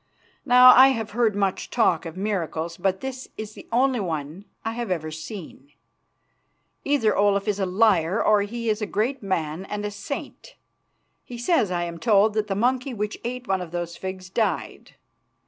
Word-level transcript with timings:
Now 0.47 0.71
I 0.71 0.87
have 0.87 1.11
heard 1.11 1.35
much 1.35 1.69
talk 1.69 2.07
of 2.07 2.17
miracles, 2.17 2.75
but 2.75 3.01
this 3.01 3.27
is 3.37 3.53
the 3.53 3.67
only 3.71 3.99
one 3.99 4.45
I 4.65 4.71
have 4.71 4.89
ever 4.89 5.11
seen. 5.11 5.73
Either 6.83 7.15
Olaf 7.15 7.47
is 7.47 7.59
a 7.59 7.67
liar, 7.67 8.19
or 8.23 8.41
he 8.41 8.67
is 8.67 8.81
a 8.81 8.87
great 8.87 9.21
man 9.21 9.63
and 9.63 9.85
a 9.85 9.91
saint. 9.91 10.55
He 11.23 11.37
says, 11.37 11.69
I 11.69 11.83
am 11.83 11.99
told, 11.99 12.33
that 12.33 12.47
the 12.47 12.55
monkey 12.55 12.95
which 12.95 13.19
ate 13.23 13.47
one 13.47 13.61
of 13.61 13.69
those 13.69 13.95
figs 13.95 14.27
died. 14.31 14.95